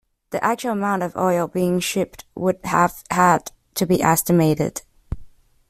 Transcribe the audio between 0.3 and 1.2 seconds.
The actual amount of